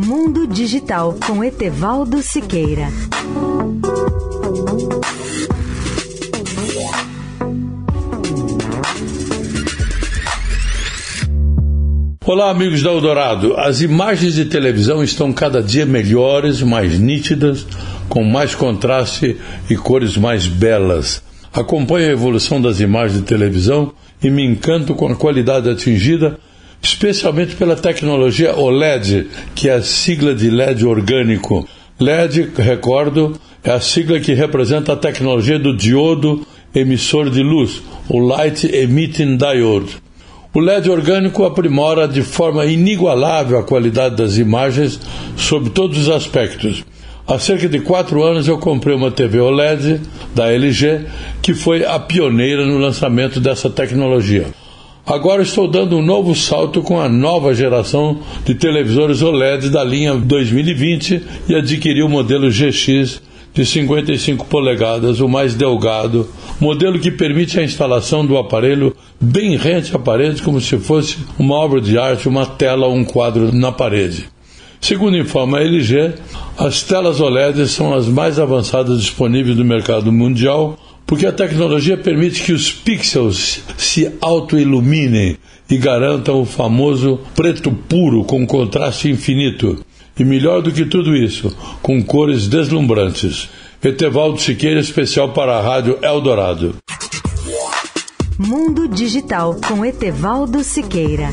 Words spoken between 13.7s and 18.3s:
imagens de televisão estão cada dia melhores, mais nítidas, com